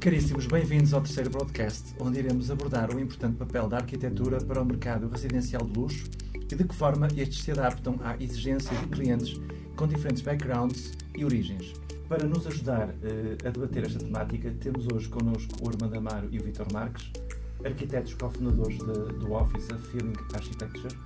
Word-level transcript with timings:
Caríssimos, 0.00 0.46
bem-vindos 0.46 0.94
ao 0.94 1.00
terceiro 1.00 1.28
broadcast, 1.28 1.92
onde 1.98 2.20
iremos 2.20 2.52
abordar 2.52 2.94
o 2.94 3.00
importante 3.00 3.36
papel 3.36 3.68
da 3.68 3.78
arquitetura 3.78 4.38
para 4.38 4.62
o 4.62 4.64
mercado 4.64 5.08
residencial 5.08 5.64
de 5.66 5.76
luxo 5.76 6.04
e 6.48 6.54
de 6.54 6.62
que 6.62 6.72
forma 6.72 7.08
estes 7.16 7.42
se 7.42 7.50
adaptam 7.50 7.96
à 8.04 8.14
exigência 8.22 8.76
de 8.76 8.86
clientes 8.86 9.40
com 9.74 9.88
diferentes 9.88 10.22
backgrounds 10.22 10.92
e 11.16 11.24
origens. 11.24 11.72
Para 12.08 12.24
nos 12.24 12.46
ajudar 12.46 12.90
uh, 12.90 13.44
a 13.44 13.50
debater 13.50 13.86
esta 13.86 13.98
temática, 13.98 14.54
temos 14.60 14.86
hoje 14.86 15.08
connosco 15.08 15.52
o 15.60 15.68
Armando 15.68 15.98
Amaro 15.98 16.28
e 16.30 16.38
o 16.38 16.44
Vitor 16.44 16.72
Marques, 16.72 17.10
arquitetos 17.64 18.14
cofundadores 18.14 18.78
do 18.78 19.32
Office 19.32 19.68
of 19.72 19.84
Feeling 19.88 20.14
Architecture, 20.32 20.96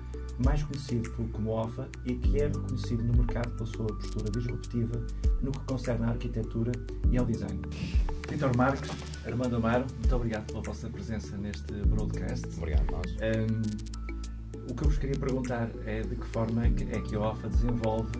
mais 0.44 0.62
conhecido 0.64 1.10
como 1.32 1.50
OFA 1.50 1.88
e 2.04 2.14
que 2.14 2.42
é 2.42 2.48
reconhecido 2.48 3.02
no 3.04 3.14
mercado 3.14 3.50
pela 3.52 3.66
sua 3.66 3.86
postura 3.86 4.30
disruptiva 4.30 5.02
no 5.40 5.50
que 5.50 5.60
concerne 5.60 6.04
à 6.04 6.08
arquitetura 6.10 6.72
e 7.10 7.16
ao 7.16 7.24
design. 7.24 7.58
Vitor 8.32 8.56
Marques, 8.56 8.90
Armando 9.26 9.56
Amaro, 9.56 9.84
muito 9.98 10.16
obrigado 10.16 10.46
pela 10.46 10.62
vossa 10.62 10.88
presença 10.88 11.36
neste 11.36 11.70
broadcast. 11.84 12.48
Obrigado, 12.56 12.90
nós. 12.90 13.12
Um, 13.12 14.70
o 14.70 14.74
que 14.74 14.84
eu 14.84 14.88
vos 14.88 14.96
queria 14.96 15.18
perguntar 15.18 15.68
é 15.84 16.00
de 16.00 16.16
que 16.16 16.26
forma 16.28 16.64
é 16.64 16.70
que, 16.70 16.84
é 16.84 17.16
a 17.16 17.20
OFA 17.20 17.50
desenvolve 17.50 18.10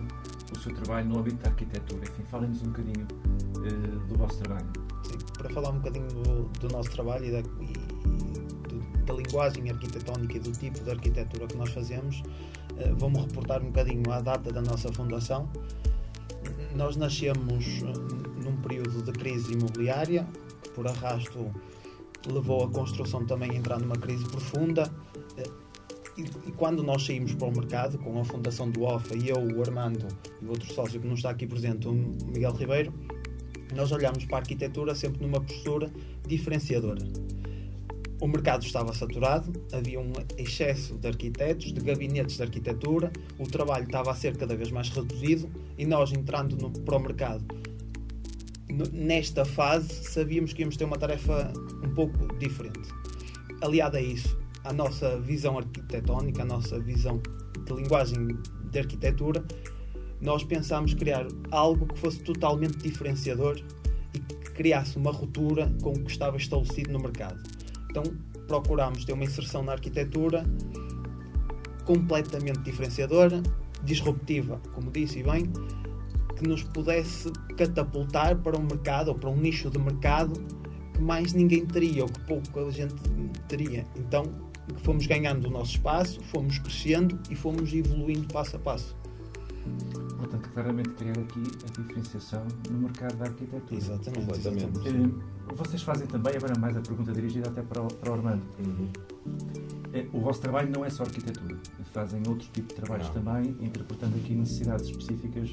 o 0.55 0.59
seu 0.59 0.71
trabalho 0.75 1.09
no 1.09 1.17
âmbito 1.17 1.37
da 1.37 1.49
arquitetura. 1.49 2.03
Enfim, 2.03 2.23
falem-nos 2.29 2.61
um 2.61 2.67
bocadinho 2.67 3.07
uh, 3.57 4.07
do 4.07 4.15
vosso 4.15 4.37
trabalho. 4.37 4.67
Sim, 5.01 5.17
para 5.35 5.49
falar 5.49 5.71
um 5.71 5.79
bocadinho 5.79 6.07
do, 6.07 6.43
do 6.59 6.69
nosso 6.69 6.91
trabalho 6.91 7.25
e 7.25 7.31
da, 7.31 7.39
e 7.39 9.05
da 9.05 9.13
linguagem 9.15 9.67
arquitetónica 9.67 10.37
e 10.37 10.39
do 10.39 10.51
tipo 10.51 10.79
de 10.79 10.91
arquitetura 10.91 11.47
que 11.47 11.57
nós 11.57 11.71
fazemos, 11.71 12.21
eh, 12.77 12.93
vou-me 12.97 13.19
reportar 13.19 13.63
um 13.63 13.65
bocadinho 13.65 14.11
à 14.11 14.21
data 14.21 14.53
da 14.53 14.61
nossa 14.61 14.93
fundação. 14.93 15.49
Nós 16.75 16.95
nascemos 16.95 17.83
período 18.73 19.03
de 19.03 19.11
crise 19.11 19.53
imobiliária, 19.53 20.27
por 20.73 20.87
arrasto 20.87 21.51
levou 22.25 22.63
a 22.63 22.69
construção 22.69 23.25
também 23.25 23.51
a 23.51 23.55
entrar 23.55 23.79
numa 23.79 23.97
crise 23.97 24.25
profunda. 24.25 24.91
Eh, 25.37 25.49
e, 26.17 26.51
quando 26.53 26.83
nós 26.83 27.05
saímos 27.05 27.33
para 27.33 27.47
o 27.47 27.51
mercado, 27.51 27.97
com 27.97 28.19
a 28.19 28.23
fundação 28.23 28.69
do 28.69 28.83
OFA 28.83 29.15
e 29.15 29.29
eu, 29.29 29.37
o 29.37 29.61
Armando 29.61 30.07
e 30.41 30.45
o 30.45 30.49
outro 30.49 30.71
sócio 30.73 30.99
que 30.99 31.07
não 31.07 31.15
está 31.15 31.31
aqui 31.31 31.45
presente, 31.45 31.87
o 31.87 31.93
Miguel 31.93 32.53
Ribeiro, 32.53 32.93
nós 33.75 33.91
olhámos 33.91 34.25
para 34.25 34.37
a 34.37 34.39
arquitetura 34.39 34.95
sempre 34.95 35.21
numa 35.21 35.41
postura 35.41 35.91
diferenciadora 36.25 37.03
o 38.23 38.27
mercado 38.27 38.63
estava 38.65 38.93
saturado, 38.93 39.51
havia 39.73 39.99
um 39.99 40.13
excesso 40.37 40.95
de 40.95 41.09
arquitetos, 41.09 41.73
de 41.73 41.81
gabinetes 41.81 42.37
de 42.37 42.43
arquitetura, 42.43 43.11
o 43.37 43.45
trabalho 43.45 43.83
estava 43.83 44.11
a 44.11 44.15
ser 44.15 44.37
cada 44.37 44.55
vez 44.55 44.71
mais 44.71 44.87
reduzido 44.87 45.49
e 45.77 45.85
nós 45.85 46.13
entrando 46.13 46.55
no, 46.55 46.71
para 46.71 46.95
o 46.95 46.99
mercado 47.01 47.43
nesta 48.91 49.45
fase 49.45 50.03
sabíamos 50.03 50.53
que 50.53 50.61
íamos 50.61 50.77
ter 50.77 50.85
uma 50.85 50.97
tarefa 50.97 51.51
um 51.83 51.93
pouco 51.93 52.27
diferente. 52.37 52.89
Aliado 53.61 53.97
a 53.97 54.01
isso, 54.01 54.37
a 54.63 54.73
nossa 54.73 55.19
visão 55.19 55.57
arquitetónica, 55.57 56.41
a 56.41 56.45
nossa 56.45 56.79
visão 56.79 57.21
de 57.65 57.73
linguagem 57.73 58.27
de 58.71 58.79
arquitetura, 58.79 59.43
nós 60.21 60.43
pensámos 60.43 60.93
criar 60.93 61.27
algo 61.51 61.85
que 61.85 61.99
fosse 61.99 62.19
totalmente 62.19 62.77
diferenciador 62.77 63.61
e 64.13 64.19
que 64.19 64.51
criasse 64.51 64.97
uma 64.97 65.11
ruptura 65.11 65.71
com 65.81 65.91
o 65.91 66.03
que 66.03 66.11
estava 66.11 66.37
estabelecido 66.37 66.91
no 66.91 66.99
mercado. 66.99 67.41
Então 67.89 68.03
procurámos 68.47 69.05
ter 69.05 69.13
uma 69.13 69.23
inserção 69.23 69.63
na 69.63 69.73
arquitetura 69.73 70.45
completamente 71.85 72.59
diferenciadora, 72.59 73.41
disruptiva, 73.83 74.61
como 74.73 74.91
disse 74.91 75.21
bem, 75.23 75.51
que 76.37 76.47
nos 76.47 76.63
pudesse 76.63 77.31
catapultar 77.53 78.35
para 78.37 78.57
um 78.57 78.63
mercado 78.63 79.09
ou 79.09 79.15
para 79.15 79.29
um 79.29 79.37
nicho 79.37 79.69
de 79.69 79.79
mercado 79.79 80.33
que 80.93 81.01
mais 81.01 81.33
ninguém 81.33 81.65
teria 81.65 82.03
ou 82.03 82.09
que 82.09 82.19
pouca 82.21 82.71
gente 82.71 82.95
teria. 83.47 83.85
Então 83.95 84.25
fomos 84.77 85.05
ganhando 85.05 85.47
o 85.47 85.51
nosso 85.51 85.71
espaço, 85.71 86.21
fomos 86.23 86.59
crescendo 86.59 87.19
e 87.29 87.35
fomos 87.35 87.73
evoluindo 87.73 88.27
passo 88.33 88.55
a 88.55 88.59
passo. 88.59 88.95
Portanto, 90.17 90.49
claramente 90.53 90.89
criar 90.91 91.11
aqui 91.11 91.41
a 91.41 91.81
diferenciação 91.81 92.45
no 92.69 92.79
mercado 92.79 93.15
da 93.17 93.25
arquitetura. 93.25 93.75
Exatamente. 93.75 94.31
Exatamente. 94.31 94.89
Eh, 94.89 95.53
vocês 95.55 95.81
fazem 95.81 96.07
também, 96.07 96.35
agora 96.35 96.57
mais 96.59 96.75
a 96.75 96.81
pergunta 96.81 97.11
dirigida 97.11 97.49
até 97.49 97.61
para 97.61 97.81
o, 97.81 97.87
para 97.87 98.09
o 98.09 98.13
Armando. 98.13 98.43
Uhum. 98.59 98.89
Eh, 99.93 100.07
o 100.11 100.19
vosso 100.19 100.41
trabalho 100.41 100.69
não 100.69 100.83
é 100.83 100.89
só 100.89 101.03
arquitetura. 101.03 101.57
Fazem 101.93 102.21
outro 102.27 102.47
tipo 102.51 102.67
de 102.67 102.75
trabalhos 102.75 103.07
não. 103.07 103.23
também, 103.23 103.55
interpretando 103.61 104.15
aqui 104.17 104.33
necessidades 104.33 104.89
específicas 104.89 105.49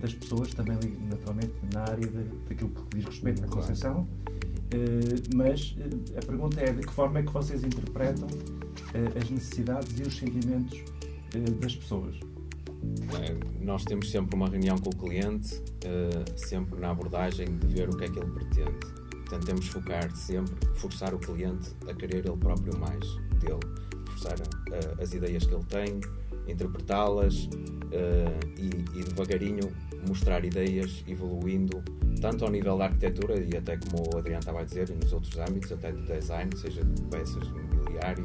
das 0.00 0.14
pessoas, 0.14 0.52
também 0.54 0.78
naturalmente 1.08 1.52
na 1.72 1.82
área 1.82 2.06
de, 2.06 2.24
daquilo 2.48 2.70
que 2.70 2.96
diz 2.96 3.04
respeito 3.04 3.44
à 3.44 3.48
concepção. 3.48 4.02
Uh, 4.02 5.36
mas 5.36 5.76
uh, 5.78 6.18
a 6.18 6.26
pergunta 6.26 6.60
é 6.60 6.72
de 6.72 6.84
que 6.84 6.92
forma 6.92 7.20
é 7.20 7.22
que 7.22 7.32
vocês 7.32 7.62
interpretam 7.62 8.26
uh, 8.26 9.18
as 9.22 9.30
necessidades 9.30 9.98
e 9.98 10.02
os 10.02 10.16
sentimentos 10.16 10.82
das 11.60 11.76
pessoas? 11.76 12.16
Nós 13.60 13.84
temos 13.84 14.10
sempre 14.10 14.36
uma 14.36 14.48
reunião 14.48 14.78
com 14.78 14.90
o 14.90 14.96
cliente, 14.96 15.60
sempre 16.36 16.80
na 16.80 16.90
abordagem 16.90 17.58
de 17.58 17.66
ver 17.66 17.88
o 17.88 17.96
que 17.96 18.04
é 18.04 18.08
que 18.08 18.18
ele 18.18 18.30
pretende. 18.30 18.78
Tentamos 19.28 19.66
focar 19.66 20.14
sempre, 20.14 20.54
forçar 20.76 21.12
o 21.12 21.18
cliente 21.18 21.72
a 21.88 21.94
querer 21.94 22.26
ele 22.26 22.36
próprio 22.36 22.78
mais 22.78 23.04
dele, 23.40 23.60
forçar 24.16 24.38
uh, 24.38 25.02
as 25.02 25.12
ideias 25.12 25.44
que 25.44 25.54
ele 25.54 25.64
tem, 25.64 26.00
interpretá-las 26.48 27.44
uh, 27.44 27.50
e, 28.58 28.98
e, 28.98 29.04
devagarinho 29.04 29.72
mostrar 30.06 30.44
ideias 30.44 31.04
evoluindo 31.06 31.82
tanto 32.20 32.44
ao 32.44 32.50
nível 32.50 32.78
da 32.78 32.84
arquitetura 32.86 33.38
e 33.38 33.56
até 33.56 33.76
como 33.76 34.02
o 34.14 34.18
Adriano 34.18 34.40
estava 34.40 34.60
a 34.60 34.64
dizer, 34.64 34.88
nos 34.90 35.12
outros 35.12 35.36
âmbitos, 35.38 35.70
até 35.72 35.92
do 35.92 36.02
design, 36.02 36.50
seja 36.56 36.82
de 36.84 37.02
peças 37.02 37.42
de 37.46 37.52
mobiliário, 37.52 38.24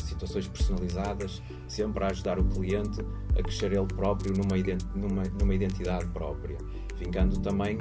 situações 0.00 0.46
personalizadas, 0.46 1.42
sempre 1.66 2.04
a 2.04 2.08
ajudar 2.08 2.38
o 2.38 2.44
cliente 2.44 3.00
a 3.38 3.42
crescer 3.42 3.72
ele 3.72 3.86
próprio 3.86 4.32
numa, 4.32 4.56
numa, 4.94 5.22
numa 5.40 5.54
identidade 5.54 6.06
própria, 6.06 6.56
vingando 6.96 7.40
também 7.40 7.78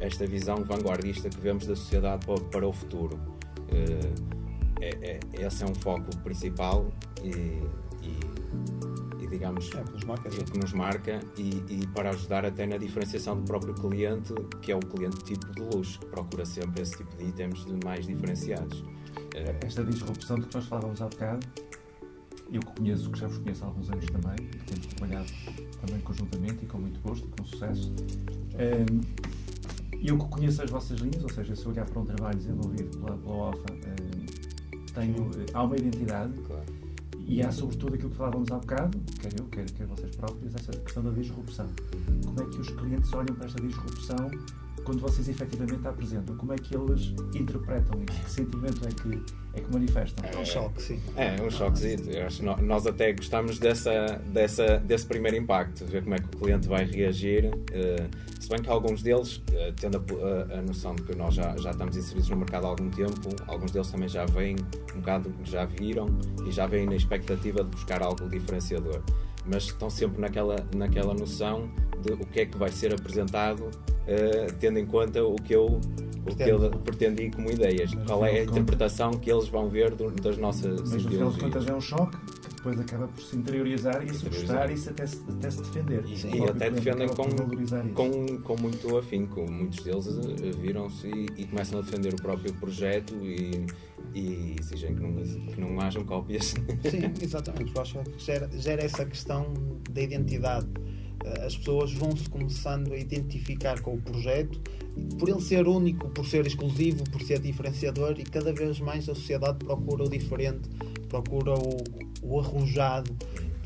esta 0.00 0.26
visão 0.26 0.56
vanguardista 0.64 1.28
que 1.28 1.40
vemos 1.40 1.66
da 1.66 1.76
sociedade 1.76 2.26
para, 2.50 2.66
o 2.66 2.72
futuro. 2.72 3.16
Uh, 3.70 4.36
é, 4.80 4.90
é, 5.10 5.46
esse 5.46 5.62
é 5.62 5.66
um 5.66 5.74
foco 5.74 6.14
principal 6.18 6.92
e, 7.22 7.30
e, 8.02 8.20
e 9.26 9.28
digamos 9.28 9.70
é, 9.74 9.82
que 9.82 9.92
nos 9.92 10.04
marca, 10.04 10.28
é 10.28 10.44
que 10.44 10.58
nos 10.58 10.72
marca 10.72 11.20
e, 11.36 11.62
e, 11.68 11.86
para 11.88 12.10
ajudar 12.10 12.44
até 12.44 12.66
na 12.66 12.76
diferenciação 12.76 13.36
do 13.36 13.42
próprio 13.42 13.74
cliente, 13.74 14.32
que 14.62 14.70
é 14.72 14.76
o 14.76 14.80
cliente 14.80 15.18
tipo 15.24 15.46
de 15.52 15.60
luxo, 15.62 15.98
que 16.00 16.06
procura 16.06 16.44
sempre 16.44 16.82
esse 16.82 16.96
tipo 16.96 17.16
de 17.16 17.24
itens 17.24 17.64
de 17.64 17.84
mais 17.84 18.06
diferenciados. 18.06 18.84
É, 19.34 19.56
esta 19.64 19.84
disrupção 19.84 20.36
de 20.38 20.46
que 20.46 20.54
nós 20.54 20.66
falávamos 20.66 21.02
há 21.02 21.08
bocado, 21.08 21.46
eu 22.50 22.60
que 22.60 22.80
conheço, 22.80 23.10
que 23.10 23.18
já 23.18 23.26
vos 23.26 23.38
conheço 23.38 23.64
há 23.64 23.66
alguns 23.66 23.90
anos 23.90 24.06
também, 24.06 24.46
e 24.46 24.48
que 24.48 24.64
temos 24.64 24.86
trabalhado 24.86 25.32
também 25.84 26.00
conjuntamente 26.00 26.64
e 26.64 26.66
com 26.66 26.78
muito 26.78 27.00
gosto 27.00 27.26
e 27.26 27.30
com 27.30 27.44
sucesso, 27.44 27.92
ehm, 28.54 29.00
eu 30.02 30.16
que 30.16 30.28
conheço 30.28 30.62
as 30.62 30.70
vossas 30.70 31.00
linhas, 31.00 31.22
ou 31.22 31.30
seja, 31.30 31.56
se 31.56 31.66
olhar 31.66 31.86
para 31.86 32.00
um 32.00 32.04
trabalho 32.04 32.38
desenvolvido 32.38 32.96
pela, 32.98 33.16
pela 33.18 33.34
OFA, 33.48 33.72
ehm, 33.72 34.26
tenho, 34.94 35.30
há 35.52 35.62
uma 35.64 35.76
identidade 35.76 36.32
claro. 36.42 36.75
E 37.26 37.42
há 37.42 37.50
sobretudo 37.50 37.94
aquilo 37.94 38.10
que 38.10 38.16
falávamos 38.16 38.50
há 38.52 38.58
bocado, 38.58 38.98
quer 39.20 39.32
eu, 39.38 39.46
quer, 39.46 39.64
quer 39.70 39.86
vocês 39.86 40.14
próprios, 40.14 40.54
essa 40.54 40.72
questão 40.72 41.02
da 41.02 41.10
disrupção. 41.10 41.66
Como 42.24 42.40
é 42.40 42.44
que 42.46 42.60
os 42.60 42.70
clientes 42.70 43.12
olham 43.12 43.34
para 43.34 43.46
esta 43.46 43.60
disrupção 43.60 44.30
quando 44.86 45.00
vocês 45.00 45.28
efetivamente 45.28 45.84
a 45.84 45.90
apresentam, 45.90 46.36
como 46.36 46.52
é 46.52 46.56
que 46.56 46.74
eles 46.76 47.12
interpretam 47.34 48.00
isso? 48.08 48.22
Que 48.22 48.30
sentimento 48.30 48.86
é 48.86 48.92
que, 48.92 49.22
é 49.54 49.60
que 49.60 49.72
manifestam? 49.72 50.24
É 50.24 50.38
um 50.38 50.44
choque, 50.44 50.80
sim. 50.80 51.02
É, 51.16 51.42
um 51.42 51.50
choque. 51.50 51.96
Nós 52.62 52.86
até 52.86 53.12
gostamos 53.12 53.58
dessa, 53.58 54.22
dessa, 54.32 54.78
desse 54.78 55.04
primeiro 55.04 55.36
impacto, 55.36 55.84
ver 55.86 56.04
como 56.04 56.14
é 56.14 56.18
que 56.18 56.26
o 56.26 56.38
cliente 56.38 56.68
vai 56.68 56.84
reagir. 56.84 57.46
Uh, 57.46 58.08
se 58.40 58.48
bem 58.48 58.62
que 58.62 58.70
alguns 58.70 59.02
deles, 59.02 59.38
uh, 59.38 59.72
tendo 59.74 59.96
a, 59.98 60.54
a, 60.54 60.58
a, 60.60 60.62
noção 60.62 60.94
de 60.94 61.02
que 61.02 61.16
nós 61.16 61.34
já, 61.34 61.56
já 61.56 61.72
estamos 61.72 61.96
inseridos 61.96 62.28
no 62.28 62.36
mercado 62.36 62.66
há 62.66 62.68
algum 62.68 62.88
tempo, 62.88 63.34
alguns 63.48 63.72
deles 63.72 63.90
também 63.90 64.08
já 64.08 64.24
vêm 64.24 64.54
um 64.94 65.00
bocado, 65.00 65.34
já 65.42 65.64
viram 65.64 66.06
e 66.46 66.52
já 66.52 66.64
vêm 66.68 66.86
na 66.86 66.94
expectativa 66.94 67.64
de 67.64 67.70
buscar 67.70 68.02
algo 68.04 68.28
diferenciador. 68.28 69.02
Mas 69.44 69.64
estão 69.64 69.90
sempre 69.90 70.20
naquela, 70.20 70.64
naquela 70.74 71.12
noção 71.12 71.68
de 72.06 72.12
o 72.12 72.26
que 72.26 72.40
é 72.40 72.46
que 72.46 72.56
vai 72.56 72.70
ser 72.70 72.94
apresentado 72.94 73.60
uh, 73.64 74.52
tendo 74.58 74.78
em 74.78 74.86
conta 74.86 75.22
o 75.24 75.36
que 75.36 75.54
eu 75.54 75.80
o 76.32 76.34
que 76.34 76.42
eu 76.42 76.70
pretendi 76.80 77.30
como 77.30 77.50
ideias. 77.50 77.92
Mas 77.94 78.06
Qual 78.06 78.24
é 78.24 78.40
a 78.40 78.44
interpretação 78.44 79.12
que 79.12 79.30
eles 79.30 79.48
vão 79.48 79.68
ver 79.68 79.94
do, 79.94 80.10
das 80.10 80.36
nossas 80.36 80.80
Mas 80.90 81.04
no 81.04 81.10
final 81.10 81.30
de 81.30 81.40
contas 81.40 81.66
é 81.66 81.74
um 81.74 81.80
choque 81.80 82.16
que 82.16 82.54
depois 82.56 82.80
acaba 82.80 83.08
por 83.08 83.22
se 83.22 83.36
interiorizar 83.36 84.04
e 84.04 84.12
se 84.12 84.28
gostar 84.28 84.70
e 84.70 84.76
se 84.76 84.88
até, 84.88 85.06
se, 85.06 85.22
até 85.28 85.50
se 85.50 85.62
defender. 85.62 86.04
E, 86.06 86.16
Sim, 86.16 86.34
e 86.34 86.48
até 86.48 86.70
defendem 86.70 87.08
com, 87.08 87.28
com, 87.94 88.38
com 88.42 88.60
muito 88.60 88.96
afinco. 88.98 89.48
Muitos 89.48 89.84
deles 89.84 90.06
eh, 90.08 90.50
viram-se 90.60 91.06
e, 91.06 91.26
e, 91.36 91.46
começam 91.46 91.78
a 91.78 91.82
defender 91.82 92.12
o 92.12 92.16
próprio 92.16 92.52
projeto 92.54 93.14
e, 93.22 93.66
e 94.14 94.56
exigem 94.58 94.96
que 94.96 95.02
não, 95.02 95.14
que 95.22 95.60
não 95.60 95.80
hajam 95.80 96.04
cópias. 96.04 96.46
Sim, 96.46 97.12
exatamente. 97.22 97.72
Eu 97.74 97.82
acho 97.82 97.98
que 98.00 98.18
gera, 98.18 98.50
gera 98.52 98.84
essa 98.84 99.04
questão 99.04 99.52
da 99.90 100.02
identidade 100.02 100.66
as 101.44 101.56
pessoas 101.56 101.92
vão 101.92 102.16
se 102.16 102.28
começando 102.28 102.92
a 102.92 102.96
identificar 102.96 103.80
com 103.80 103.94
o 103.94 104.00
projeto 104.00 104.60
por 105.18 105.28
ele 105.28 105.40
ser 105.40 105.66
único, 105.66 106.08
por 106.10 106.26
ser 106.26 106.46
exclusivo, 106.46 107.04
por 107.10 107.20
ser 107.22 107.38
diferenciador 107.38 108.18
e 108.18 108.24
cada 108.24 108.52
vez 108.52 108.80
mais 108.80 109.08
a 109.08 109.14
sociedade 109.14 109.58
procura 109.58 110.04
o 110.04 110.08
diferente, 110.08 110.68
procura 111.08 111.54
o, 111.54 111.76
o 112.22 112.40
arrojado, 112.40 113.14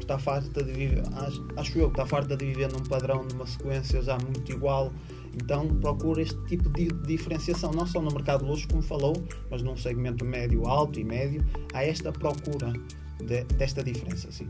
está 0.01 0.19
farta 0.19 0.63
de 0.63 0.73
viver, 0.73 1.03
acho, 1.15 1.49
acho 1.57 1.79
eu 1.79 1.89
está 1.89 2.05
farta 2.05 2.37
de 2.37 2.45
viver 2.45 2.73
num 2.73 2.83
padrão, 2.83 3.25
numa 3.31 3.47
sequência 3.47 4.03
já 4.03 4.19
muito 4.19 4.51
igual. 4.51 4.93
Então 5.33 5.69
procura 5.77 6.23
este 6.23 6.41
tipo 6.47 6.69
de 6.71 6.89
diferenciação, 7.07 7.71
não 7.71 7.87
só 7.87 8.01
no 8.03 8.11
mercado 8.11 8.45
luxo, 8.45 8.67
como 8.69 8.83
falou, 8.83 9.15
mas 9.49 9.63
num 9.63 9.77
segmento 9.77 10.25
médio, 10.25 10.67
alto 10.67 10.99
e 10.99 11.05
médio, 11.05 11.45
há 11.73 11.85
esta 11.85 12.11
procura 12.11 12.73
de, 13.21 13.45
desta 13.55 13.85
diferença. 13.85 14.33
Sim. 14.33 14.49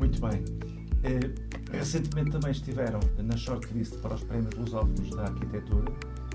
Muito 0.00 0.20
bem. 0.20 0.81
Eh, 1.04 1.32
recentemente 1.72 2.30
também 2.30 2.52
estiveram 2.52 3.00
na 3.18 3.36
shortlist 3.36 3.96
para 3.98 4.14
os 4.14 4.22
prémios 4.22 4.54
lusófonos 4.54 5.10
da 5.10 5.24
arquitetura 5.24 5.92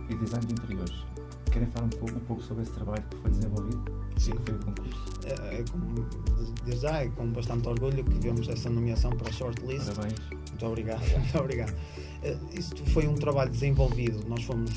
e 0.09 0.15
design 0.15 0.45
de 0.45 0.53
interiores. 0.53 1.05
Querem 1.51 1.67
falar 1.69 1.85
um 1.85 1.89
pouco, 1.89 2.15
um 2.15 2.19
pouco 2.19 2.43
sobre 2.43 2.63
esse 2.63 2.73
trabalho 2.73 3.03
que 3.09 3.17
foi 3.17 3.31
desenvolvido? 3.31 3.85
Sim. 4.17 4.31
Que 4.31 4.41
foi 4.43 4.55
o 4.55 4.59
concurso? 4.59 5.03
É, 5.25 5.59
é 5.59 5.63
com, 5.71 6.65
desde 6.65 6.81
já 6.81 6.97
é 7.01 7.07
com 7.09 7.31
bastante 7.31 7.67
orgulho 7.67 8.03
que 8.03 8.19
vemos 8.19 8.47
essa 8.49 8.69
nomeação 8.69 9.11
para 9.11 9.29
a 9.29 9.31
shortlist. 9.31 9.93
Parabéns. 9.93 10.19
Muito 10.29 10.65
obrigado. 10.65 11.01
Muito 11.17 11.39
obrigado. 11.39 11.71
Uh, 11.71 12.59
isto 12.59 12.85
foi 12.91 13.07
um 13.07 13.15
trabalho 13.15 13.49
desenvolvido. 13.49 14.27
Nós 14.27 14.43
fomos 14.43 14.71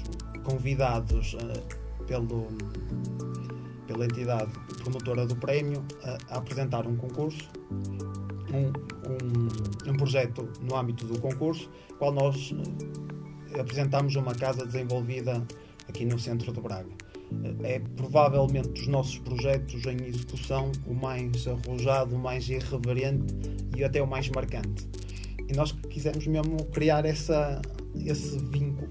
convidados 0.44 1.34
uh, 1.34 2.04
pelo, 2.06 2.46
pela 3.88 4.04
entidade 4.04 4.52
promotora 4.82 5.26
do 5.26 5.34
prémio 5.34 5.82
a, 6.04 6.34
a 6.34 6.38
apresentar 6.38 6.86
um 6.86 6.96
concurso 6.96 7.48
um, 8.52 8.66
um, 9.08 9.90
um, 9.90 9.96
projeto 9.96 10.48
no 10.60 10.76
âmbito 10.76 11.06
do 11.06 11.18
concurso, 11.20 11.70
qual 11.98 12.12
nós 12.12 12.52
uh, 12.52 13.60
apresentámos 13.60 14.14
uma 14.16 14.34
casa 14.34 14.64
desenvolvida 14.64 15.46
aqui 15.88 16.04
no 16.04 16.18
centro 16.18 16.52
de 16.52 16.60
Braga. 16.60 16.90
Uh, 17.32 17.64
é 17.64 17.78
provavelmente 17.96 18.68
dos 18.68 18.86
nossos 18.86 19.18
projetos 19.18 19.84
em 19.86 20.04
execução 20.06 20.72
o 20.86 20.94
mais 20.94 21.46
arrojado, 21.46 22.16
o 22.16 22.18
mais 22.18 22.48
irreverente 22.48 23.34
e 23.76 23.84
até 23.84 24.02
o 24.02 24.06
mais 24.06 24.28
marcante. 24.30 24.88
E 25.48 25.52
nós 25.54 25.72
quisemos 25.72 26.26
mesmo 26.26 26.56
criar 26.66 27.04
essa, 27.04 27.60
esse 27.94 28.38
vínculo 28.38 28.88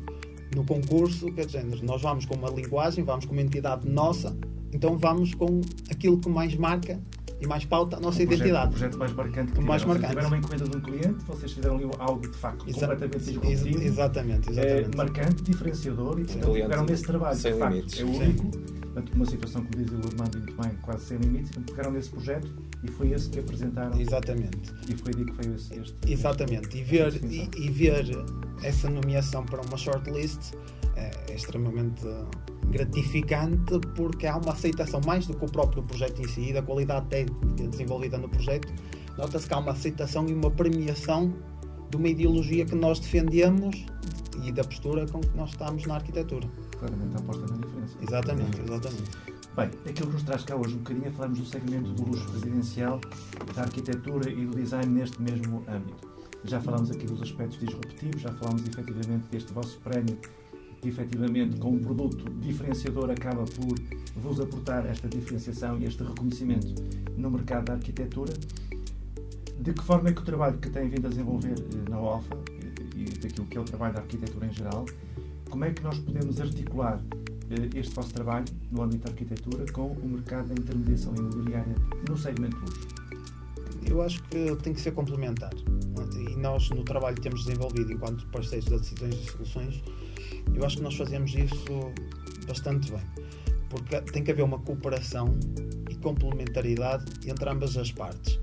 no 0.55 0.65
concurso, 0.65 1.31
quer 1.31 1.45
dizer, 1.45 1.63
nós 1.83 2.01
vamos 2.01 2.25
com 2.25 2.35
uma 2.35 2.49
linguagem, 2.49 3.03
vamos 3.03 3.25
com 3.25 3.33
uma 3.33 3.41
entidade 3.41 3.87
nossa, 3.87 4.35
então 4.73 4.97
vamos 4.97 5.33
com 5.33 5.61
aquilo 5.89 6.19
que 6.19 6.29
mais 6.29 6.55
marca 6.55 6.99
e 7.41 7.47
mais 7.47 7.65
pauta 7.65 7.97
a 7.97 7.99
nossa 7.99 8.19
um 8.19 8.23
identidade. 8.23 8.71
Projeto, 8.71 8.95
um 8.95 8.97
projeto 8.97 8.99
mais 8.99 9.13
marcante 9.13 9.51
que 9.53 9.61
mais 9.61 9.85
marcante. 9.85 10.09
tiveram 10.09 10.27
uma 10.27 10.37
encomenda 10.37 10.65
de 10.67 10.77
um 10.77 10.81
cliente, 10.81 11.25
vocês 11.25 11.51
fizeram 11.51 11.75
ali 11.75 11.89
algo 11.97 12.21
de 12.21 12.37
facto 12.37 12.69
Exa 12.69 12.79
completamente 12.81 13.23
disruptivo. 13.23 13.81
Exatamente, 13.81 14.49
exatamente. 14.49 14.93
É, 14.93 14.97
marcante, 14.97 15.43
diferenciador 15.43 16.19
e 16.19 16.25
portanto 16.25 16.53
tiveram 16.53 16.85
nesse 16.85 17.03
trabalho 17.03 17.37
sem 17.37 17.53
de 17.53 17.59
limites. 17.59 17.99
facto, 17.99 18.11
é 18.11 18.23
único. 18.23 18.79
Portanto, 18.89 19.13
uma 19.13 19.25
situação, 19.25 19.63
como 19.63 19.83
diz 19.83 19.91
o 19.91 20.07
Armando 20.07 20.37
muito 20.37 20.61
bem, 20.61 20.71
quase 20.81 21.05
sem 21.05 21.17
limites, 21.17 21.51
então 21.51 21.63
pegaram 21.63 21.91
nesse 21.91 22.09
projeto 22.09 22.51
e 22.83 22.87
foi 22.89 23.11
esse 23.11 23.29
que 23.29 23.39
apresentaram. 23.39 23.99
Exatamente. 23.99 24.73
E 24.89 24.97
foi 24.97 25.13
daí 25.13 25.25
que 25.25 25.33
foi 25.33 25.53
esse, 25.53 25.79
este. 25.79 26.11
Exatamente. 26.11 26.77
E 26.77 26.83
ver, 26.83 27.23
e, 27.23 27.49
e 27.55 27.69
ver 27.69 28.05
essa 28.63 28.89
nomeação 28.89 29.45
para 29.45 29.61
uma 29.61 29.77
shortlist 29.77 30.53
é, 30.99 31.31
é 31.31 31.35
extremamente 31.35 32.05
gratificante 32.67 33.79
porque 33.95 34.27
há 34.27 34.37
uma 34.37 34.51
aceitação 34.51 35.01
mais 35.05 35.25
do 35.25 35.33
que 35.33 35.45
o 35.45 35.51
próprio 35.51 35.81
projeto 35.83 36.21
em 36.21 36.27
si, 36.27 36.53
da 36.53 36.61
qualidade 36.61 37.07
técnica 37.07 37.67
desenvolvida 37.67 38.17
no 38.17 38.29
projeto. 38.29 38.71
Nota-se 39.17 39.47
que 39.47 39.53
há 39.53 39.57
uma 39.57 39.71
aceitação 39.71 40.27
e 40.27 40.33
uma 40.33 40.51
premiação 40.51 41.33
de 41.89 41.97
uma 41.97 42.07
ideologia 42.07 42.65
que 42.65 42.75
nós 42.75 42.99
defendemos 42.99 43.85
e 44.43 44.51
da 44.51 44.63
postura 44.63 45.05
com 45.07 45.19
que 45.19 45.35
nós 45.35 45.49
estamos 45.49 45.85
na 45.85 45.95
arquitetura. 45.95 46.47
Claramente 46.77 47.15
a 47.15 47.19
aposta 47.19 47.45
na 47.47 47.57
diferença. 47.57 47.97
Exatamente, 48.01 48.61
exatamente. 48.61 49.11
Bem, 49.55 49.65
aquilo 49.89 50.07
que 50.07 50.13
nos 50.13 50.23
traz 50.23 50.43
cá 50.43 50.55
hoje 50.55 50.75
um 50.75 50.77
bocadinho 50.77 51.07
é 51.07 51.11
falarmos 51.11 51.39
do 51.39 51.45
segmento 51.45 51.91
do 51.91 52.05
luxo 52.05 52.31
residencial, 52.31 53.01
da 53.53 53.63
arquitetura 53.63 54.29
e 54.29 54.45
do 54.45 54.55
design 54.55 54.87
neste 54.87 55.21
mesmo 55.21 55.65
âmbito. 55.67 56.07
Já 56.45 56.61
falámos 56.61 56.89
aqui 56.91 57.05
dos 57.05 57.21
aspectos 57.21 57.59
disruptivos, 57.59 58.21
já 58.21 58.31
falámos 58.33 58.65
efetivamente 58.65 59.27
deste 59.29 59.51
vosso 59.51 59.77
prémio 59.79 60.17
efetivamente 60.83 61.57
com 61.57 61.71
um 61.71 61.79
produto 61.79 62.29
diferenciador 62.39 63.09
acaba 63.11 63.43
por 63.43 63.75
vos 64.15 64.39
aportar 64.39 64.85
esta 64.85 65.07
diferenciação 65.07 65.77
e 65.79 65.85
este 65.85 66.03
reconhecimento 66.03 66.73
no 67.17 67.29
mercado 67.31 67.65
da 67.65 67.73
arquitetura. 67.73 68.33
De 69.59 69.73
que 69.73 69.83
forma 69.83 70.09
é 70.09 70.13
que 70.13 70.21
o 70.21 70.25
trabalho 70.25 70.57
que 70.57 70.69
tem 70.69 70.89
vindo 70.89 71.07
a 71.07 71.09
desenvolver 71.09 71.55
na 71.89 71.99
OFA 71.99 72.37
e 72.95 73.03
daquilo 73.03 73.45
que 73.47 73.57
é 73.57 73.61
o 73.61 73.65
trabalho 73.65 73.93
da 73.93 74.01
arquitetura 74.01 74.45
em 74.45 74.53
geral, 74.53 74.85
como 75.49 75.65
é 75.65 75.71
que 75.71 75.83
nós 75.83 75.99
podemos 75.99 76.39
articular 76.39 77.01
este 77.75 77.93
vosso 77.93 78.13
trabalho 78.13 78.45
no 78.71 78.83
âmbito 78.83 79.03
da 79.05 79.09
arquitetura 79.09 79.65
com 79.71 79.87
o 79.91 80.07
mercado 80.07 80.47
da 80.49 80.53
intermediação 80.53 81.13
imobiliária 81.15 81.75
no 82.07 82.17
segmento 82.17 82.57
luxo? 82.57 82.87
Eu 83.85 84.01
acho 84.01 84.21
que 84.23 84.55
tem 84.57 84.73
que 84.73 84.81
ser 84.81 84.91
complementar. 84.91 85.51
E 86.15 86.35
nós, 86.37 86.69
no 86.69 86.83
trabalho 86.83 87.15
que 87.15 87.21
temos 87.21 87.43
desenvolvido 87.43 87.91
enquanto 87.91 88.25
parceiros 88.27 88.69
das 88.69 88.81
decisões 88.81 89.15
e 89.15 89.31
soluções, 89.31 89.83
eu 90.55 90.65
acho 90.65 90.77
que 90.77 90.83
nós 90.83 90.95
fazemos 90.95 91.33
isso 91.33 91.93
bastante 92.47 92.91
bem. 92.91 93.03
Porque 93.69 94.01
tem 94.01 94.23
que 94.23 94.31
haver 94.31 94.43
uma 94.43 94.59
cooperação 94.59 95.37
e 95.89 95.95
complementaridade 95.95 97.05
entre 97.27 97.49
ambas 97.49 97.77
as 97.77 97.91
partes. 97.91 98.39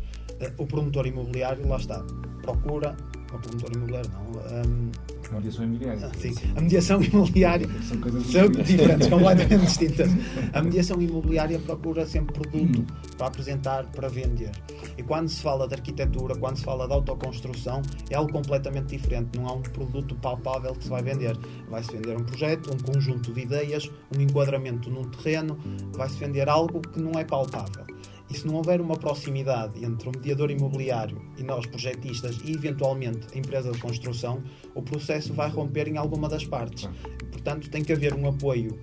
O 0.58 0.66
promotor 0.66 1.06
imobiliário, 1.06 1.66
lá 1.66 1.76
está, 1.76 2.04
procura. 2.42 2.96
O 3.32 3.38
promotor 3.38 3.72
imobiliário 3.74 4.10
não. 4.10 4.26
Um, 4.26 4.92
a 5.31 5.34
mediação 5.34 5.64
imobiliária. 5.64 6.11
Sim, 6.19 6.34
a 6.56 6.61
mediação 6.61 7.02
imobiliária 7.02 7.69
são 7.82 8.00
coisas 8.00 8.26
são 8.26 8.49
diferentes, 8.49 9.08
completamente 9.08 9.64
distintas. 9.64 10.11
A 10.52 10.62
mediação 10.62 11.00
imobiliária 11.00 11.58
procura 11.58 12.06
sempre 12.06 12.32
produto 12.32 12.84
para 13.17 13.26
apresentar, 13.26 13.87
para 13.87 14.08
vender. 14.08 14.50
E 14.96 15.02
quando 15.02 15.28
se 15.28 15.43
fala 15.43 15.67
de 15.67 15.75
arquitetura, 15.75 16.37
quando 16.37 16.56
se 16.56 16.64
fala 16.64 16.87
de 16.87 16.93
autoconstrução, 16.93 17.82
é 18.11 18.14
algo 18.14 18.32
completamente 18.32 18.96
diferente. 18.96 19.38
Não 19.38 19.49
há 19.49 19.52
um 19.52 19.62
produto 19.62 20.14
palpável 20.17 20.73
que 20.75 20.84
se 20.84 20.90
vai 20.90 21.02
vender. 21.02 21.37
Vai-se 21.69 21.93
vender 21.93 22.17
um 22.17 22.25
projeto, 22.25 22.70
um 22.73 22.93
conjunto 22.93 23.32
de 23.32 23.40
ideias, 23.40 23.90
um 24.17 24.20
enquadramento 24.20 24.90
num 24.90 25.05
terreno, 25.05 25.58
vai-se 25.93 26.17
vender 26.17 26.49
algo 26.49 26.81
que 26.81 27.00
não 27.00 27.12
é 27.19 27.25
palpável. 27.25 27.84
E 28.28 28.37
se 28.37 28.46
não 28.46 28.55
houver 28.56 28.81
uma 28.81 28.96
proximidade 28.96 29.84
entre 29.84 30.08
o 30.08 30.12
mediador 30.12 30.50
imobiliário 30.50 31.20
e 31.38 31.43
nós, 31.43 31.67
projetistas, 31.67 32.38
e 32.44 32.52
eventualmente 32.52 33.26
a 33.34 33.38
empresa 33.38 33.70
de 33.70 33.78
construção, 33.78 34.43
o 34.75 34.82
processo 34.82 35.32
vai 35.32 35.49
romper 35.49 35.88
em 35.88 35.96
alguma 35.96 36.28
das 36.28 36.44
partes. 36.44 36.88
Portanto, 37.31 37.70
tem 37.70 37.84
que 37.84 37.93
haver 37.93 38.14
um 38.14 38.28
apoio 38.28 38.78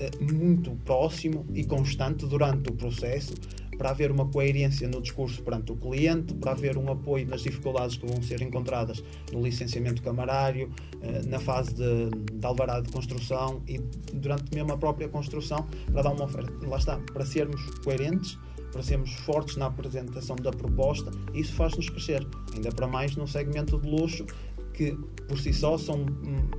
eh, 0.00 0.10
muito 0.20 0.72
próximo 0.84 1.46
e 1.54 1.64
constante 1.64 2.26
durante 2.26 2.70
o 2.70 2.74
processo 2.74 3.34
para 3.76 3.90
haver 3.90 4.10
uma 4.10 4.26
coerência 4.26 4.88
no 4.88 5.00
discurso 5.00 5.42
perante 5.42 5.72
o 5.72 5.76
cliente, 5.76 6.34
para 6.34 6.52
haver 6.52 6.76
um 6.78 6.90
apoio 6.90 7.26
nas 7.26 7.42
dificuldades 7.42 7.96
que 7.96 8.06
vão 8.06 8.22
ser 8.22 8.40
encontradas 8.40 9.02
no 9.32 9.42
licenciamento 9.42 10.02
camarário, 10.02 10.70
eh, 11.00 11.22
na 11.26 11.38
fase 11.38 11.74
de, 11.74 12.10
de 12.10 12.46
alvará 12.46 12.80
de 12.80 12.90
construção 12.92 13.62
e 13.68 13.78
durante 14.12 14.54
mesmo 14.54 14.72
a 14.72 14.76
própria 14.76 15.08
construção, 15.08 15.66
para 15.92 16.02
dar 16.02 16.12
uma 16.12 16.24
oferta. 16.24 16.52
Lá 16.66 16.76
está, 16.76 16.98
para 17.12 17.24
sermos 17.24 17.62
coerentes 17.84 18.38
para 18.74 18.82
sermos 18.82 19.14
fortes 19.14 19.56
na 19.56 19.66
apresentação 19.66 20.34
da 20.34 20.50
proposta, 20.50 21.12
isso 21.32 21.54
faz-nos 21.54 21.88
crescer, 21.88 22.26
ainda 22.52 22.72
para 22.72 22.88
mais 22.88 23.14
num 23.14 23.26
segmento 23.26 23.80
de 23.80 23.88
luxo 23.88 24.26
que 24.72 24.98
por 25.28 25.38
si 25.38 25.52
só 25.52 25.78
são, 25.78 26.04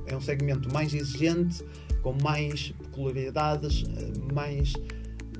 é 0.06 0.16
um 0.16 0.20
segmento 0.20 0.72
mais 0.72 0.94
exigente, 0.94 1.62
com 2.02 2.16
mais 2.22 2.72
peculiaridades, 2.82 3.84
mais. 4.32 4.72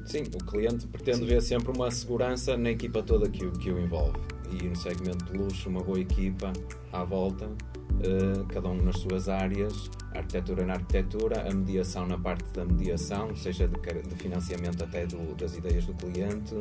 Sim, 0.05 0.25
o 0.35 0.45
cliente 0.45 0.87
pretende 0.87 1.21
Sim. 1.21 1.27
ver 1.27 1.41
sempre 1.41 1.73
uma 1.75 1.91
segurança 1.91 2.59
na 2.59 2.71
equipa 2.71 3.03
toda 3.03 3.27
que 3.31 3.47
o, 3.47 3.53
que 3.53 3.71
o 3.71 3.81
envolve. 3.81 4.19
E 4.53 4.69
no 4.69 4.77
segmento 4.77 5.25
de 5.25 5.39
luxo, 5.39 5.71
uma 5.71 5.83
boa 5.83 5.99
equipa 5.99 6.53
à 6.93 7.03
volta, 7.03 7.47
uh, 7.47 8.45
cada 8.49 8.69
um 8.69 8.83
nas 8.83 8.99
suas 8.99 9.31
áreas, 9.31 9.91
arquitetura 10.19 10.67
na 10.67 10.75
arquitetura, 10.75 11.49
a 11.49 11.55
mediação 11.55 12.07
na 12.07 12.19
parte 12.19 12.45
da 12.53 12.65
mediação, 12.65 13.35
seja 13.37 13.69
de, 13.69 13.79
de 13.79 14.15
financiamento 14.17 14.83
até 14.83 15.07
do, 15.07 15.35
das 15.35 15.57
ideias 15.57 15.87
do 15.87 15.95
cliente, 15.95 16.55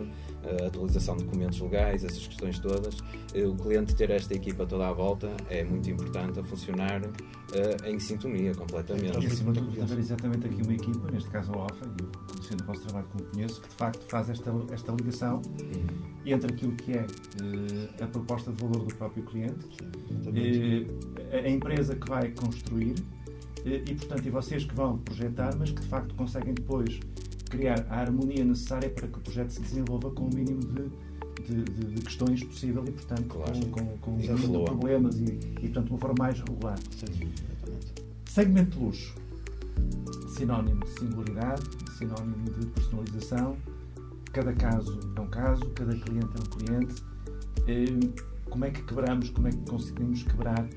a 0.44 0.68
atualização 0.68 1.18
de 1.18 1.24
documentos 1.24 1.60
legais, 1.60 2.04
essas 2.04 2.28
questões 2.28 2.60
todas. 2.60 3.00
Uh, 3.34 3.50
o 3.50 3.56
cliente 3.56 3.96
ter 3.96 4.10
esta 4.10 4.34
equipa 4.34 4.66
toda 4.66 4.88
à 4.88 4.94
volta 4.94 5.36
é 5.50 5.64
muito 5.64 5.90
importante 5.90 6.40
a 6.40 6.44
funcionar 6.44 7.02
uh, 7.02 7.86
em 7.86 8.00
sintonia 8.00 8.54
completamente. 8.54 9.24
E 9.24 9.28
acima 9.28 9.52
de 9.52 9.62
tudo, 9.62 9.82
haver 9.82 10.00
exatamente 10.00 10.48
aqui 10.48 10.62
uma 10.62 10.74
equipa, 10.74 11.12
neste 11.12 11.30
caso 11.30 11.52
a 11.54 11.66
OFA, 11.66 11.86
e 11.86 12.04
eu 12.04 12.12
conhecendo 12.28 12.64
o 12.64 12.66
vosso 12.66 12.82
trabalho 12.82 13.08
como 13.12 13.24
conheço, 13.26 13.62
que 13.62 13.70
de 13.70 13.76
facto 13.76 14.10
faz 14.10 14.30
esta, 14.30 14.52
esta 14.72 14.92
ligação 14.92 15.42
uhum. 15.62 15.88
entre 16.26 16.54
aquilo 16.54 16.74
que 16.74 16.94
é 16.94 17.06
a 18.02 18.08
proposta 18.08 18.52
de 18.52 18.62
valor 18.62 18.86
do 18.86 18.96
próprio 18.96 19.24
cliente. 19.24 19.66
Sim, 19.78 20.88
a 21.32 21.50
empresa 21.50 21.96
que 21.96 22.10
vai 22.10 22.32
construir 22.32 22.96
e, 23.66 23.96
portanto, 23.96 24.26
e 24.26 24.30
vocês 24.30 24.64
que 24.66 24.76
vão 24.76 24.98
projetar, 25.00 25.56
mas 25.58 25.72
que 25.72 25.82
de 25.82 25.88
facto 25.88 26.14
conseguem 26.16 26.54
depois 26.54 27.00
criar 27.50 27.86
a 27.90 28.00
harmonia 28.02 28.44
necessária 28.46 28.90
para 28.90 29.08
que 29.08 29.18
o 29.18 29.22
projeto 29.22 29.50
se 29.52 29.62
desenvolva 29.62 30.12
com 30.12 30.26
o 30.28 30.34
mínimo 30.34 30.60
de 30.62 31.06
de, 31.48 31.64
de, 31.64 31.86
de 31.94 32.02
questões 32.02 32.44
possível 32.44 32.84
e, 32.88 32.92
portanto, 32.92 33.26
Claro. 33.28 33.66
com, 33.68 33.86
com, 34.00 34.18
com 34.18 34.38
flua. 34.38 34.66
problemas 34.66 35.16
e, 35.20 35.26
e, 35.26 35.68
portanto, 35.68 35.86
de 35.86 35.92
uma 35.92 36.00
forma 36.00 36.16
mais 36.18 36.40
regular. 36.40 36.80
Sim. 36.90 37.30
Segmento 38.26 38.80
de 38.80 38.84
luxo. 38.84 39.14
Sinónimo 40.30 40.84
de 40.84 40.90
singularidade, 41.00 41.62
sinónimo 41.98 42.46
de 42.60 42.66
personalização. 42.68 43.58
Cada 44.34 44.54
caso 44.54 45.00
é 45.16 45.22
um 45.22 45.28
caso, 45.28 45.70
cada 45.76 45.96
cliente 45.96 46.28
é 46.36 46.40
um 46.40 46.50
cliente. 46.58 47.04
Eh, 47.68 48.24
Como 48.50 48.66
é 48.66 48.72
que 48.72 48.82
quebramos, 48.84 49.30
como 49.30 49.48
é 49.48 49.52
que 49.52 49.58
conseguimos 49.70 50.24
quebrar 50.24 50.68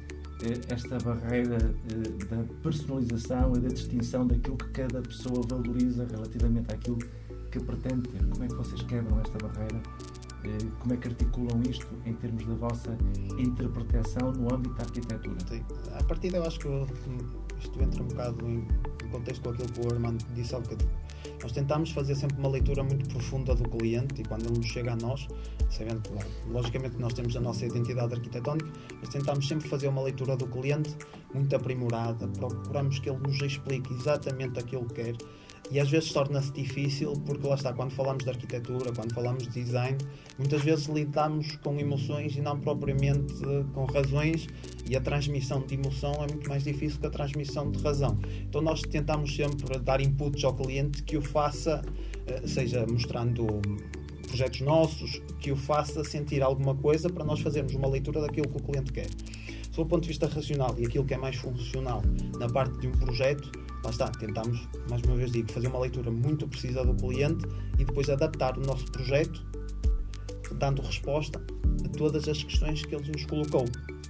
esta 0.69 0.99
barreira 0.99 1.57
eh, 1.57 2.25
da 2.27 2.43
personalização 2.63 3.53
e 3.57 3.61
da 3.61 3.69
distinção 3.69 4.27
daquilo 4.27 4.57
que 4.57 4.69
cada 4.71 5.01
pessoa 5.03 5.43
valoriza 5.49 6.07
relativamente 6.11 6.73
àquilo 6.73 6.99
que 7.51 7.61
pretende 7.61 8.09
ter? 8.09 8.25
Como 8.27 8.45
é 8.45 8.49
que 8.49 8.55
vocês 8.55 8.83
quebram 8.83 9.21
esta 9.21 9.39
barreira? 9.39 9.83
Eh, 10.45 10.59
Como 10.79 10.95
é 10.95 10.97
que 10.97 11.09
articulam 11.09 11.61
isto 11.69 11.89
em 12.07 12.15
termos 12.15 12.47
da 12.47 12.55
vossa 12.55 12.97
interpretação 13.39 14.33
no 14.33 14.55
âmbito 14.55 14.75
da 14.77 14.85
arquitetura? 14.85 15.37
Sim. 15.49 15.65
A 15.99 16.05
partir 16.05 16.35
eu 16.35 16.45
acho 16.45 16.61
que 16.61 16.69
isto 17.59 17.83
entra 17.83 18.03
um 18.03 18.07
bocado 18.07 18.47
em, 18.47 18.67
contexto 19.09 19.43
com 19.43 19.51
aquilo 19.51 19.69
que 19.73 19.81
o 19.81 19.93
Armando 19.93 20.25
disse 20.35 20.55
há 20.55 20.61
bocadinho. 20.61 20.91
Nós 21.43 21.53
tentamos 21.53 21.91
fazer 21.91 22.15
sempre 22.15 22.37
uma 22.39 22.49
leitura 22.49 22.83
muito 22.83 23.09
profunda 23.09 23.55
do 23.55 23.69
cliente 23.69 24.21
e 24.21 24.25
quando 24.25 24.47
ele 24.47 24.59
nos 24.59 24.67
chega 24.67 24.93
a 24.93 24.97
nós, 24.97 25.29
sabendo 25.71 26.01
que, 26.03 26.11
logicamente 26.51 26.97
nós 26.99 27.13
temos 27.13 27.37
a 27.37 27.41
nossa 27.41 27.65
identidade 27.67 28.15
arquitetónica, 28.15 28.71
mas 29.01 29.09
tentamos 29.11 29.47
sempre 29.47 29.69
fazer 29.69 29.89
uma 29.89 30.03
leitura 30.03 30.37
do 30.37 30.47
cliente 30.47 30.97
muito 31.33 31.55
aprimorada, 31.55 32.27
procuramos 32.29 32.99
que 32.99 33.09
ele 33.09 33.19
nos 33.19 33.41
explique 33.41 33.93
exatamente 33.93 34.59
aquilo 34.59 34.87
que 34.87 34.95
quer 34.95 35.15
e 35.71 35.79
às 35.79 35.91
vezes 35.91 36.13
torna-se 36.13 36.51
difícil 36.53 37.13
porque 37.27 37.47
lá 37.47 37.55
está, 37.55 37.73
quando 37.73 37.91
falamos 37.91 38.25
de 38.25 38.31
arquitetura, 38.31 38.91
quando 38.93 39.13
falamos 39.13 39.45
de 39.45 39.63
design, 39.65 39.99
muitas 40.39 40.63
vezes 40.63 40.87
lidamos 40.87 41.57
com 41.57 41.79
emoções 41.79 42.37
e 42.37 42.41
não 42.41 42.59
propriamente 42.59 43.35
eh, 43.45 43.65
com 43.75 43.85
razões 43.85 44.47
e 44.89 44.97
a 44.97 45.01
transmissão 45.01 45.61
de 45.61 45.75
emoção 45.75 46.13
é 46.15 46.27
muito 46.33 46.49
mais 46.49 46.65
difícil 46.65 46.99
que 46.99 47.07
a 47.07 47.11
transmissão 47.11 47.71
de 47.71 47.83
razão. 47.83 48.19
Então 48.49 48.61
nós 48.61 48.83
tentamos 48.83 49.35
sempre 49.35 49.79
dar 49.79 50.01
inputs 50.01 50.43
ao 50.45 50.55
cliente 50.55 51.03
que 51.03 51.17
o 51.17 51.23
faça, 51.23 51.83
eh, 52.27 52.47
seja 52.47 52.87
mostrando 52.87 53.47
projetos 54.27 54.61
nossos, 54.61 55.23
que 55.41 55.53
o 55.53 55.57
faça 55.57 56.03
sentir 56.05 56.43
alguma 56.43 56.75
coisa 56.75 57.09
para 57.09 57.25
nós 57.25 57.41
fazermos 57.41 57.75
uma 57.75 57.89
leitura 57.89 58.21
daquilo 58.21 58.49
que 58.49 58.57
o 58.57 58.63
cliente 58.63 58.93
quer. 58.93 59.09
Sob 59.71 59.83
o 59.83 59.87
ponto 59.87 60.03
de 60.03 60.09
vista 60.09 60.27
racional 60.27 60.75
e 60.79 60.87
aquilo 60.87 61.05
que 61.05 61.15
é 61.15 61.19
mais 61.19 61.37
funcional 61.37 62.03
na 62.39 62.49
parte 62.49 62.79
de 62.79 62.89
um 62.89 62.93
projeto, 62.93 63.51
lá 63.85 63.91
está, 63.91 64.09
tentamos, 64.09 64.69
mais 64.89 65.03
uma 65.03 65.17
vez 65.17 65.31
digo, 65.31 65.53
fazer 65.53 65.69
uma 65.69 65.79
leitura 65.79 66.11
muito 66.11 66.49
precisa 66.49 66.85
do 66.85 66.95
cliente 66.95 67.45
e 67.79 67.85
depois 67.85 68.09
adaptar 68.09 68.59
o 68.59 68.61
nosso 68.61 68.85
projeto 68.87 69.47
dando 70.55 70.83
resposta 70.83 71.41
a 71.85 71.89
todas 71.97 72.29
as 72.29 72.43
questões 72.43 72.85
que 72.85 72.95
ele 72.95 73.11
nos 73.11 73.25
colocou. 73.27 73.65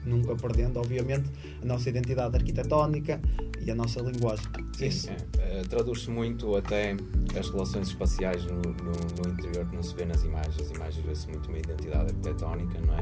Nunca 0.05 0.35
perdendo, 0.37 0.79
obviamente, 0.79 1.29
a 1.63 1.65
nossa 1.67 1.89
identidade 1.89 2.37
arquitetónica 2.37 3.21
e 3.61 3.71
a 3.71 3.75
nossa 3.75 4.01
linguagem. 4.01 4.47
Isso. 4.81 5.11
É, 5.11 5.17
eh, 5.39 5.63
Traduz-se 5.69 6.11
muito 6.11 6.57
até 6.57 6.97
as 7.39 7.51
relações 7.51 7.89
espaciais 7.89 8.45
no, 8.45 8.57
no- 8.57 9.23
no 9.27 9.33
interior 9.33 9.67
que 9.69 9.75
não 9.77 9.83
se 9.83 9.95
vê 9.95 10.05
nas 10.05 10.23
imagens. 10.23 10.57
As 10.61 10.71
imagens 10.71 11.05
vê-se 11.05 11.29
muito 11.29 11.49
uma 11.49 11.59
identidade 11.59 12.11
arquitetónica, 12.13 12.81
não 12.87 12.95
é? 12.95 13.01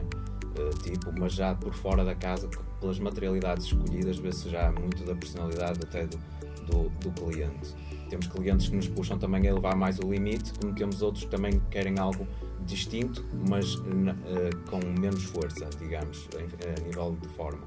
Eh, 0.58 0.70
tipo, 0.82 1.12
mas 1.20 1.34
já 1.34 1.54
por 1.54 1.74
fora 1.74 2.04
da 2.04 2.14
casa, 2.14 2.48
pelas 2.80 2.98
materialidades 2.98 3.66
escolhidas, 3.66 4.16
vê-se 4.18 4.48
já 4.48 4.72
muito 4.72 5.04
da 5.04 5.14
personalidade 5.14 5.78
até 5.84 6.06
do, 6.06 6.18
do, 6.66 6.88
do 7.00 7.10
cliente. 7.12 7.74
Temos 8.08 8.26
clientes 8.28 8.68
que 8.68 8.76
nos 8.76 8.88
puxam 8.88 9.18
também 9.18 9.42
a 9.46 9.50
elevar 9.50 9.76
mais 9.76 9.98
o 9.98 10.10
limite, 10.10 10.52
como 10.60 10.72
temos 10.74 11.02
outros 11.02 11.24
que 11.24 11.30
também 11.30 11.60
querem 11.70 11.98
algo 11.98 12.26
distinto, 12.66 13.24
mas 13.48 13.74
eh, 13.76 14.50
com 14.70 14.78
menos 15.00 15.22
força, 15.24 15.68
digamos, 15.78 16.28
em- 16.38 16.82
a 16.82 16.84
nível 16.86 17.16
de 17.20 17.28
forma. 17.28 17.62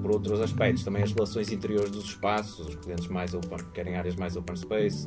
Por 0.00 0.10
outros 0.10 0.40
aspectos, 0.40 0.82
também 0.84 1.02
as 1.02 1.12
relações 1.12 1.52
interiores 1.52 1.90
dos 1.90 2.04
espaços, 2.06 2.66
os 2.66 2.74
clientes 2.76 3.06
mais 3.08 3.34
open, 3.34 3.58
querem 3.74 3.94
áreas 3.96 4.16
mais 4.16 4.36
open 4.36 4.56
space, 4.56 5.06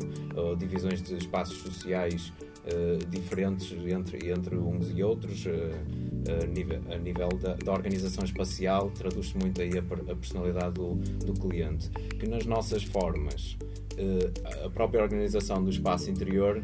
divisões 0.58 1.02
de 1.02 1.16
espaços 1.18 1.58
sociais 1.58 2.32
eh, 2.68 2.98
diferentes 3.10 3.72
entre, 3.88 4.30
entre 4.32 4.56
uns 4.56 4.92
e 4.96 5.04
outros, 5.04 5.46
eh, 5.48 6.42
a 6.44 6.48
nível, 6.48 6.82
a 6.92 6.98
nível 6.98 7.30
da, 7.30 7.54
da 7.56 7.72
organização 7.74 8.24
espacial, 8.24 8.90
traduz-se 8.92 9.38
muito 9.38 9.62
aí 9.62 9.72
a, 9.78 9.82
a 10.12 10.16
personalidade 10.16 10.74
do, 10.74 10.96
do 10.96 11.34
cliente, 11.34 11.90
que 12.20 12.28
nas 12.28 12.46
nossas 12.46 12.84
formas, 12.84 13.58
eh, 13.98 14.32
a 14.66 14.70
própria 14.70 15.02
organização 15.02 15.64
do 15.64 15.70
espaço 15.70 16.10
interior 16.10 16.64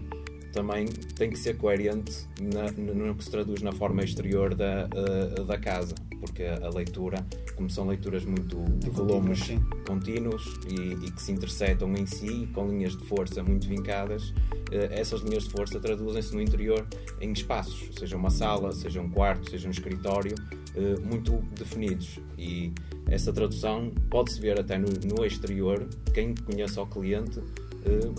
também 0.52 0.86
tem 0.86 1.30
que 1.30 1.38
ser 1.38 1.58
coerente 1.58 2.28
na, 2.40 2.72
no, 2.72 3.16
que 3.16 3.24
se 3.24 3.32
traduz 3.32 3.62
na 3.62 3.72
forma 3.72 4.04
exterior 4.04 4.54
da, 4.54 4.88
eh, 4.94 5.44
da 5.44 5.58
casa, 5.58 5.96
porque 6.20 6.44
a, 6.44 6.70
leitura, 6.70 7.26
como 7.56 7.70
são 7.70 7.88
leituras 7.88 8.26
muito 8.26 8.58
de 8.78 8.90
volumes 8.90 9.40
sim. 9.40 9.60
contínuos 9.88 10.54
e, 10.70 11.06
e 11.06 11.12
que 11.12 11.22
se 11.22 11.32
interceptam 11.32 11.94
em 11.94 12.06
si, 12.06 12.48
com 12.54 12.68
linhas 12.68 12.96
de 12.96 13.04
força 13.06 13.44
muito 13.44 13.68
vincadas, 13.68 14.34
eh, 14.72 14.90
essas 14.92 15.22
linhas 15.22 15.44
de 15.44 15.52
força 15.52 15.80
traduzem-se 15.80 16.34
no 16.34 16.42
interior 16.42 16.86
em 17.20 17.32
espaços, 17.32 17.90
seja 17.98 18.16
uma 18.16 18.30
sala, 18.30 18.72
seja 18.72 19.02
um 19.02 19.10
quarto, 19.10 19.50
seja 19.50 19.68
um 19.68 19.72
escritório, 19.72 20.36
eh, 20.76 21.00
muito 21.04 21.38
definidos. 21.58 22.20
E 22.38 22.74
essa 23.08 23.34
tradução 23.34 23.92
pode-se 24.10 24.40
ver 24.40 24.60
até 24.60 24.78
no, 24.78 24.88
no 24.88 25.26
exterior, 25.26 25.88
quem 26.14 26.34
conhece 26.36 26.80
ao 26.80 26.88
cliente 26.88 27.42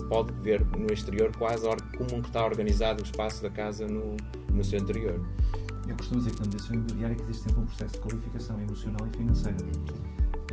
pode 0.09 0.31
ver 0.41 0.65
no 0.77 0.91
exterior 0.91 1.31
quase 1.37 1.63
como 1.97 2.21
está 2.21 2.45
organizado 2.45 3.01
o 3.01 3.05
espaço 3.05 3.41
da 3.41 3.49
casa 3.49 3.87
no, 3.87 4.15
no 4.51 4.63
seu 4.63 4.79
interior. 4.79 5.19
Eu 5.87 5.95
costumo 5.97 6.19
dizer 6.21 6.31
que 6.33 6.39
na 6.39 6.45
mediação 6.45 6.75
imobiliária 6.75 7.15
que 7.15 7.23
existe 7.23 7.43
sempre 7.43 7.61
um 7.61 7.65
processo 7.65 7.93
de 7.93 7.99
qualificação 7.99 8.59
emocional 8.61 9.07
e 9.13 9.17
financeira. 9.17 9.57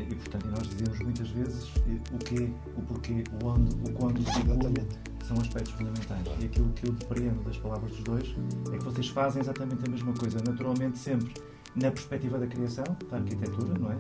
E, 0.01 0.15
portanto, 0.15 0.47
nós 0.49 0.67
dizemos 0.69 0.99
muitas 1.01 1.29
vezes 1.31 1.71
eh, 1.87 2.01
o 2.15 2.19
quê, 2.19 2.51
o 2.77 2.83
porquê, 2.83 3.23
o 3.43 3.47
onde, 3.47 3.75
o 3.89 3.93
quando, 3.93 4.19
o 4.21 4.25
como 4.25 4.51
Exatamente. 4.53 4.99
são 5.25 5.37
aspectos 5.39 5.73
fundamentais. 5.73 6.27
E 6.41 6.47
aquilo 6.47 6.69
que 6.71 6.89
eu 6.89 6.93
depreendo 6.93 7.43
das 7.45 7.59
palavras 7.59 7.91
dos 7.93 8.03
dois 8.03 8.35
é 8.73 8.79
que 8.79 8.85
vocês 8.85 9.09
fazem 9.09 9.43
exatamente 9.43 9.87
a 9.87 9.91
mesma 9.91 10.13
coisa, 10.15 10.39
naturalmente 10.45 10.99
sempre 10.99 11.33
na 11.77 11.91
perspectiva 11.91 12.39
da 12.39 12.47
criação, 12.47 12.85
da 13.11 13.19
arquitetura, 13.19 13.75
não 13.79 13.93
é? 13.93 13.99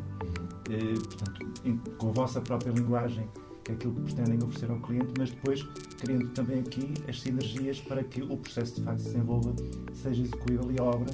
Eh, 0.70 0.94
portanto, 0.94 1.46
em- 1.64 1.76
com 1.98 2.08
a 2.08 2.12
vossa 2.12 2.40
própria 2.40 2.72
linguagem, 2.72 3.28
que 3.76 3.86
é 3.86 3.90
aquilo 3.90 3.94
que 3.94 4.00
pretendem 4.14 4.38
oferecer 4.42 4.70
ao 4.70 4.78
cliente, 4.80 5.12
mas 5.18 5.30
depois 5.30 5.62
criando 5.98 6.28
também 6.30 6.60
aqui 6.60 6.92
as 7.08 7.20
sinergias 7.20 7.80
para 7.80 8.02
que 8.02 8.22
o 8.22 8.36
processo 8.36 8.76
de 8.76 8.82
facto 8.82 9.00
se 9.00 9.06
desenvolva, 9.10 9.54
seja 9.94 10.22
execuível 10.22 10.70
e 10.72 10.78
a 10.80 10.84
obra 10.84 11.12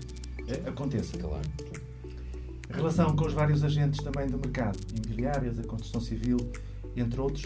eh, 0.48 0.68
aconteça. 0.68 1.18
Claro. 1.18 1.42
A 2.70 2.76
relação 2.76 3.14
com 3.14 3.26
os 3.26 3.32
vários 3.32 3.62
agentes 3.62 4.02
também 4.02 4.26
do 4.28 4.38
mercado, 4.38 4.78
imobiliárias, 4.94 5.58
a 5.58 5.64
construção 5.64 6.00
civil, 6.00 6.36
entre 6.96 7.20
outros, 7.20 7.44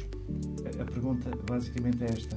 a- 0.78 0.82
a 0.82 0.84
pergunta 0.86 1.30
basicamente 1.48 2.02
é 2.04 2.06
esta. 2.06 2.36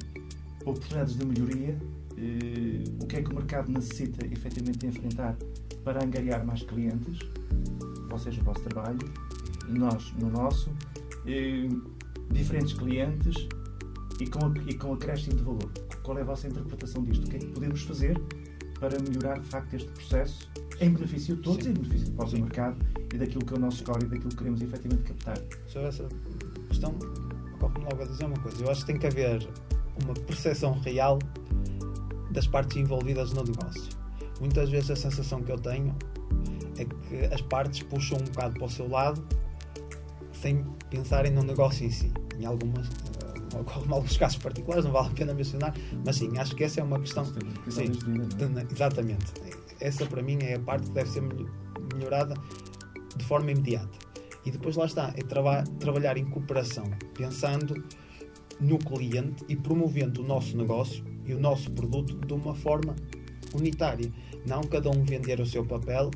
Oportunidades 0.66 1.16
de 1.18 1.26
melhoria, 1.26 1.78
eh, 2.18 2.84
o 3.02 3.06
que 3.08 3.18
é 3.18 3.22
que 3.22 3.30
o 3.32 3.36
mercado 3.36 3.72
necessita 3.72 4.26
efetivamente 4.26 4.86
enfrentar 4.86 5.36
para 5.84 6.04
angariar 6.04 6.46
mais 6.46 6.62
clientes, 6.64 7.20
vocês 8.10 8.38
no 8.38 8.44
vosso 8.44 8.62
trabalho, 8.62 9.00
nós 9.68 10.14
no 10.20 10.30
nosso, 10.30 10.70
eh, 11.26 11.68
diferentes 12.32 12.74
clientes 12.74 13.48
e 14.20 14.28
com, 14.28 14.54
e 14.68 14.74
com 14.76 14.94
acréscimo 14.94 15.36
de 15.36 15.44
valor. 15.44 15.72
Qual 16.04 16.18
é 16.18 16.22
a 16.22 16.26
vossa 16.26 16.48
interpretação 16.48 17.04
disto? 17.04 17.26
O 17.26 17.30
que 17.30 17.36
é 17.38 17.40
que 17.40 17.48
podemos 17.48 17.82
fazer 17.84 18.20
para 18.80 19.00
melhorar 19.00 19.40
de 19.40 19.48
facto 19.48 19.74
este 19.76 19.90
processo 19.92 20.50
em 20.82 20.92
benefício 20.92 21.36
de 21.36 21.42
todos 21.42 21.64
Sim. 21.64 21.72
em 21.72 21.74
benefício 21.74 22.10
do 22.10 22.16
próprio 22.16 22.42
mercado 22.42 22.78
e 23.14 23.18
daquilo 23.18 23.46
que 23.46 23.54
é 23.54 23.58
o 23.58 23.60
nosso 23.60 23.78
score 23.78 24.04
e 24.04 24.08
daquilo 24.08 24.30
que 24.30 24.36
queremos 24.36 24.62
efetivamente 24.62 25.04
captar? 25.04 25.38
Sobre 25.68 25.88
essa 25.88 26.08
questão, 26.68 26.96
ocorre-me 27.56 27.86
logo 27.86 28.04
a 28.04 28.06
dizer 28.06 28.26
uma 28.26 28.40
coisa. 28.40 28.64
Eu 28.64 28.72
acho 28.72 28.82
que 28.82 28.88
tem 28.88 28.98
que 28.98 29.08
haver 29.08 29.48
uma 30.04 30.14
percepção 30.14 30.80
real 30.82 31.20
das 32.32 32.48
partes 32.48 32.78
envolvidas 32.78 33.32
no 33.32 33.44
negócio. 33.44 33.90
Muitas 34.40 34.70
vezes 34.70 34.92
a 34.92 34.96
sensação 34.96 35.42
que 35.42 35.52
eu 35.52 35.58
tenho 35.58 35.96
é 36.78 36.86
que 36.86 37.34
as 37.34 37.42
partes 37.42 37.84
puxam 37.84 38.18
um 38.18 38.24
bocado 38.24 38.56
para 38.56 38.66
o 38.66 38.70
seu 38.70 38.90
lado 38.90 39.24
sem 40.44 40.62
pensarem 40.90 41.32
no 41.32 41.42
negócio 41.42 41.86
em 41.86 41.90
si. 41.90 42.12
Em 42.38 42.46
algumas, 42.46 42.88
eh, 42.88 43.56
ocorre-me 43.58 43.94
alguns 43.94 44.18
casos 44.18 44.38
particulares, 44.38 44.84
não 44.84 44.92
vale 44.92 45.08
a 45.08 45.12
pena 45.12 45.34
mencionar, 45.34 45.74
mas 46.06 46.18
sim, 46.18 46.38
acho 46.38 46.54
que 46.56 46.66
essa 46.66 46.82
é 46.82 46.84
uma 46.84 47.00
questão 47.00 47.24
Sim, 47.26 47.92
é? 48.60 48.74
exatamente. 48.74 49.26
Essa 49.80 50.06
para 50.06 50.22
mim 50.22 50.38
é 50.42 50.56
a 50.56 50.60
parte 50.60 50.88
que 50.88 50.94
deve 50.94 51.10
ser 51.10 51.22
melho- 51.22 51.50
melhorada 51.94 52.36
de 53.16 53.24
forma 53.26 53.52
imediata. 53.52 53.98
E 54.46 54.52
depois 54.52 54.76
lá 54.76 54.86
está, 54.86 55.14
é 55.16 55.22
traba- 55.22 55.64
trabalhar 55.80 56.18
em 56.18 56.26
cooperação, 56.26 56.84
pensando 57.14 57.82
no 58.60 58.78
cliente 58.78 59.46
e 59.48 59.56
promovendo 59.56 60.22
o 60.22 60.28
nosso 60.28 60.58
negócio 60.58 61.04
e 61.26 61.34
o 61.34 61.40
nosso 61.40 61.72
produto 61.72 62.16
de 62.26 62.34
uma 62.34 62.54
forma 62.54 62.96
unitária. 63.56 64.12
Não 64.46 64.62
cada 64.62 64.90
um 64.90 65.04
vender 65.06 65.40
o 65.40 65.46
seu 65.46 65.66
papel, 65.66 66.12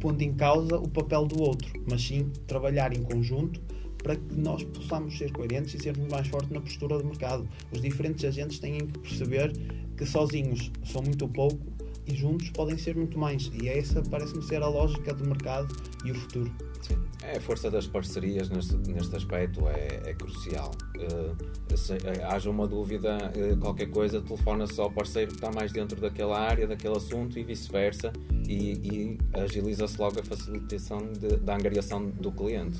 pondo 0.00 0.22
em 0.22 0.32
causa 0.32 0.76
o 0.78 0.88
papel 0.88 1.26
do 1.26 1.42
outro, 1.42 1.70
mas 1.88 2.02
sim 2.02 2.30
trabalhar 2.46 2.96
em 2.96 3.02
conjunto 3.02 3.60
para 4.02 4.16
que 4.16 4.34
nós 4.34 4.64
possamos 4.64 5.16
ser 5.18 5.30
coerentes 5.30 5.74
e 5.74 5.78
sermos 5.78 6.10
mais 6.10 6.26
fortes 6.26 6.50
na 6.50 6.60
postura 6.60 6.98
do 6.98 7.04
mercado. 7.04 7.46
Os 7.70 7.82
diferentes 7.82 8.24
agentes 8.24 8.58
têm 8.58 8.78
que 8.78 8.98
perceber 8.98 9.52
que 9.96 10.06
sozinhos 10.06 10.72
são 10.84 11.02
muito 11.02 11.28
pouco, 11.28 11.60
e 12.06 12.14
juntos 12.16 12.50
podem 12.50 12.76
ser 12.76 12.96
muito 12.96 13.18
mais. 13.18 13.50
E 13.62 13.68
essa 13.68 14.02
parece-me 14.02 14.42
ser 14.42 14.62
a 14.62 14.68
lógica 14.68 15.14
do 15.14 15.26
mercado 15.26 15.74
e 16.04 16.10
o 16.10 16.14
futuro. 16.14 16.50
Sim. 16.82 16.96
É, 17.22 17.36
a 17.36 17.40
força 17.40 17.70
das 17.70 17.86
parcerias 17.86 18.48
neste, 18.48 18.76
neste 18.90 19.14
aspecto 19.14 19.68
é, 19.68 20.10
é 20.10 20.14
crucial. 20.14 20.70
Uh, 20.96 21.76
se 21.76 21.92
uh, 21.92 21.98
haja 22.30 22.48
uma 22.48 22.66
dúvida, 22.66 23.18
uh, 23.36 23.56
qualquer 23.58 23.90
coisa, 23.90 24.22
telefona 24.22 24.66
só 24.66 24.84
ao 24.84 24.90
parceiro 24.90 25.30
que 25.30 25.36
está 25.36 25.50
mais 25.52 25.70
dentro 25.70 26.00
daquela 26.00 26.38
área, 26.40 26.66
daquele 26.66 26.96
assunto 26.96 27.38
e 27.38 27.44
vice-versa, 27.44 28.10
e, 28.48 28.72
e 28.72 29.18
agiliza-se 29.34 30.00
logo 30.00 30.18
a 30.18 30.24
facilitação 30.24 30.98
de, 31.12 31.36
da 31.36 31.56
angariação 31.56 32.06
do 32.06 32.32
cliente. 32.32 32.78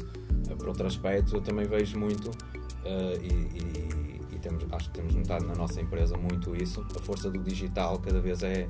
por 0.59 0.69
outro 0.69 0.87
aspecto, 0.87 1.37
eu 1.37 1.43
também 1.43 1.67
vejo 1.67 1.99
muito, 1.99 2.31
e, 3.23 3.27
e, 3.27 4.35
e 4.35 4.39
temos, 4.39 4.65
acho 4.73 4.91
que 4.91 4.99
temos 4.99 5.15
notado 5.15 5.47
na 5.47 5.55
nossa 5.55 5.81
empresa 5.81 6.17
muito 6.17 6.57
isso, 6.57 6.85
a 6.97 7.03
força 7.03 7.31
do 7.31 7.39
digital 7.39 7.99
cada 7.99 8.21
vez 8.21 8.43
é, 8.43 8.67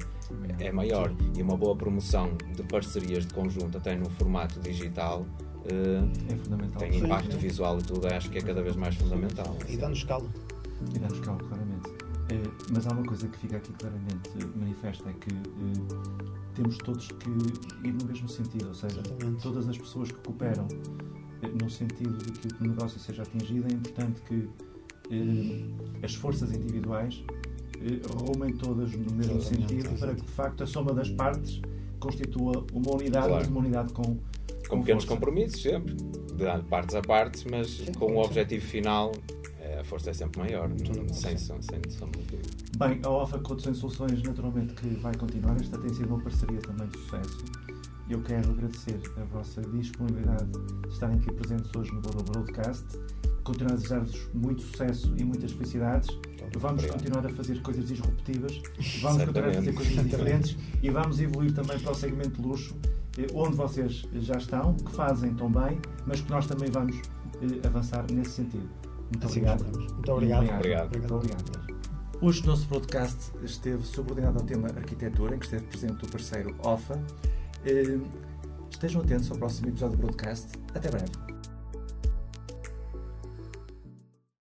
é 0.58 0.72
maior. 0.72 1.14
E 1.36 1.42
uma 1.42 1.56
boa 1.56 1.76
promoção 1.76 2.36
de 2.54 2.62
parcerias 2.64 3.24
de 3.24 3.32
conjunto, 3.32 3.78
até 3.78 3.96
no 3.96 4.10
formato 4.10 4.60
digital, 4.60 5.24
é 5.66 6.36
fundamental. 6.36 6.78
tem 6.78 6.98
impacto 6.98 7.26
sim, 7.26 7.32
sim. 7.32 7.38
visual 7.38 7.78
e 7.78 7.82
tudo, 7.82 8.06
acho 8.06 8.30
que 8.30 8.38
é 8.38 8.40
cada 8.40 8.62
vez 8.62 8.76
mais 8.76 8.94
fundamental. 8.94 9.56
E 9.68 9.76
dá-nos 9.76 9.98
escala. 9.98 10.26
E 10.94 10.98
dá-nos 10.98 11.18
escala, 11.18 11.38
claramente. 11.38 11.90
É, 12.30 12.42
mas 12.72 12.86
há 12.86 12.92
uma 12.92 13.04
coisa 13.04 13.26
que 13.26 13.38
fica 13.38 13.56
aqui 13.56 13.72
claramente 13.72 14.30
manifesta, 14.56 15.08
é 15.10 15.12
que 15.12 15.30
é, 15.30 16.54
temos 16.54 16.78
todos 16.78 17.08
que 17.08 17.28
ir 17.28 17.92
no 17.92 18.06
mesmo 18.06 18.28
sentido, 18.28 18.68
ou 18.68 18.74
seja, 18.74 19.00
Exatamente. 19.00 19.42
todas 19.42 19.68
as 19.68 19.76
pessoas 19.76 20.12
que 20.12 20.18
cooperam 20.20 20.68
é, 21.42 21.48
no 21.48 21.68
sentido 21.68 22.16
de 22.18 22.32
que 22.32 22.62
o 22.62 22.68
negócio 22.68 23.00
seja 23.00 23.22
atingido, 23.22 23.66
é 23.68 23.72
importante 23.72 24.20
que 24.22 24.48
as 26.04 26.14
forças 26.14 26.52
individuais 26.52 27.24
rumem 28.14 28.52
todas 28.52 28.92
no 28.92 29.12
mesmo 29.12 29.38
Exatamente. 29.38 29.68
sentido 29.68 29.98
para 29.98 30.14
que 30.14 30.22
de 30.22 30.30
facto 30.30 30.62
a 30.62 30.66
soma 30.66 30.92
das 30.92 31.10
partes 31.10 31.60
constitua 31.98 32.64
uma 32.72 32.94
unidade, 32.94 33.28
claro. 33.28 33.48
uma 33.48 33.60
unidade 33.60 33.92
com 33.92 34.18
com 34.70 34.80
pequenos 34.80 35.04
compromissos 35.04 35.60
sempre, 35.60 35.94
de 35.94 36.62
partes 36.68 36.94
a 36.94 37.02
partes, 37.02 37.44
mas 37.44 37.68
Sim, 37.68 37.92
com 37.92 38.14
o 38.14 38.22
objetivo 38.24 38.64
final 38.64 39.12
a 39.80 39.84
força 39.84 40.10
é 40.10 40.12
sempre 40.12 40.40
maior, 40.40 40.70
sem, 41.12 41.38
sem, 41.38 41.62
sem 41.62 41.80
dúvida. 42.10 42.38
Bem, 42.76 43.00
a 43.02 43.08
OFA 43.08 43.38
Condução 43.38 43.72
e 43.72 43.74
Soluções, 43.74 44.22
naturalmente, 44.22 44.74
que 44.74 44.88
vai 44.96 45.14
continuar. 45.14 45.56
Esta 45.58 45.78
tem 45.78 45.92
sido 45.94 46.14
uma 46.14 46.22
parceria 46.22 46.60
também 46.60 46.86
de 46.88 46.98
sucesso. 46.98 47.44
Eu 48.08 48.20
quero 48.22 48.50
agradecer 48.50 49.00
a 49.16 49.24
vossa 49.24 49.62
disponibilidade 49.62 50.50
de 50.82 50.88
estarem 50.88 51.16
aqui 51.16 51.32
presentes 51.32 51.74
hoje 51.74 51.92
no 51.94 52.00
Boro 52.00 52.22
Broadcast. 52.24 52.84
Continuar 53.44 53.72
a 53.72 53.76
desejar-vos 53.76 54.28
muito 54.34 54.62
sucesso 54.62 55.14
e 55.16 55.24
muitas 55.24 55.52
felicidades. 55.52 56.08
Vamos 56.56 56.84
Obrigado. 56.84 56.98
continuar 56.98 57.26
a 57.26 57.28
fazer 57.30 57.62
coisas 57.62 57.86
disruptivas, 57.86 58.60
vamos 59.00 59.24
continuar 59.24 59.48
a 59.48 59.54
fazer 59.54 59.72
coisas 59.72 60.04
diferentes 60.04 60.56
e 60.82 60.90
vamos 60.90 61.20
evoluir 61.20 61.54
também 61.54 61.78
para 61.78 61.92
o 61.92 61.94
segmento 61.94 62.42
de 62.42 62.48
luxo 62.48 62.74
eh, 62.84 62.99
onde 63.34 63.56
vocês 63.56 64.06
já 64.14 64.36
estão, 64.36 64.74
que 64.74 64.92
fazem 64.92 65.34
tão 65.34 65.50
bem, 65.50 65.80
mas 66.06 66.20
que 66.20 66.30
nós 66.30 66.46
também 66.46 66.70
vamos 66.70 66.96
eh, 67.42 67.66
avançar 67.66 68.04
nesse 68.10 68.30
sentido. 68.30 68.68
Muito 69.10 69.26
assim 69.26 69.40
obrigado. 69.40 69.64
Muito 69.64 70.12
obrigado. 70.12 70.40
Muito 70.42 70.54
obrigado. 70.54 70.90
Muito 70.90 71.14
obrigado. 71.14 71.70
Hoje 72.22 72.42
o 72.42 72.46
nosso 72.46 72.68
podcast 72.68 73.32
esteve 73.42 73.82
subordinado 73.82 74.38
ao 74.38 74.44
tema 74.44 74.68
arquitetura, 74.68 75.34
em 75.34 75.38
que 75.38 75.46
esteve 75.46 75.64
presente 75.64 76.04
o 76.04 76.08
parceiro 76.08 76.54
OFA. 76.62 77.00
Eh, 77.64 77.98
estejam 78.70 79.00
atentos 79.02 79.30
ao 79.30 79.38
próximo 79.38 79.68
episódio 79.68 79.96
do 79.96 80.02
broadcast. 80.02 80.48
Até 80.74 80.90
breve. 80.90 81.29